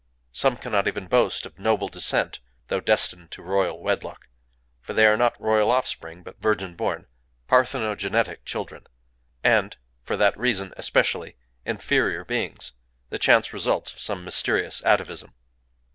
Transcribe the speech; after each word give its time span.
Some 0.31 0.57
cannot 0.57 0.87
even 0.87 1.05
boast 1.05 1.45
of 1.45 1.59
noble 1.59 1.87
descent, 1.87 2.39
though 2.69 2.79
destined 2.79 3.29
to 3.33 3.43
royal 3.43 3.79
wedlock; 3.83 4.29
for 4.81 4.93
they 4.93 5.05
are 5.05 5.15
not 5.15 5.39
royal 5.39 5.69
offspring, 5.69 6.23
but 6.23 6.41
virgin 6.41 6.73
born,—parthenogenetic 6.75 8.43
children,—and, 8.43 9.75
for 10.01 10.17
that 10.17 10.35
reason 10.35 10.73
especially, 10.75 11.37
inferior 11.67 12.25
beings, 12.25 12.71
the 13.11 13.19
chance 13.19 13.53
results 13.53 13.93
of 13.93 13.99
some 13.99 14.25
mysterious 14.25 14.81
atavism. 14.83 15.35